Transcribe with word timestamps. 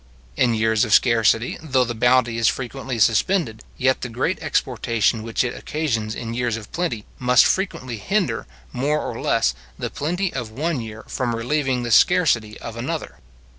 In 0.35 0.55
years 0.55 0.83
of 0.83 0.95
scarcity, 0.95 1.59
though 1.61 1.83
the 1.85 1.93
bounty 1.93 2.39
is 2.39 2.47
frequently 2.47 2.97
suspended, 2.97 3.61
yet 3.77 4.01
the 4.01 4.09
great 4.09 4.41
exportation 4.41 5.21
which 5.21 5.43
it 5.43 5.53
occasions 5.55 6.15
in 6.15 6.33
years 6.33 6.57
of 6.57 6.71
plenty, 6.71 7.05
must 7.19 7.45
frequently 7.45 7.97
hinder, 7.97 8.47
more 8.73 8.99
or 8.99 9.21
less, 9.21 9.53
the 9.77 9.91
plenty 9.91 10.33
of 10.33 10.49
one 10.49 10.81
year 10.81 11.03
from 11.07 11.35
relieving 11.35 11.83
the 11.83 11.91
scarcity 11.91 12.59
of 12.61 12.75
another. 12.75 13.19